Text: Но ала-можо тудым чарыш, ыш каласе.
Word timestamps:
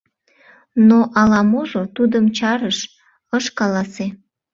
Но 0.87 0.99
ала-можо 1.19 1.83
тудым 1.95 2.25
чарыш, 2.37 2.79
ыш 3.37 3.45
каласе. 3.57 4.07